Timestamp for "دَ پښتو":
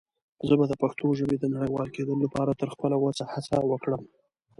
0.67-1.07